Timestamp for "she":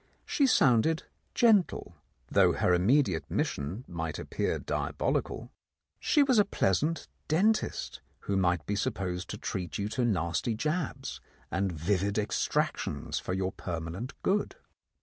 0.25-0.47, 5.99-6.21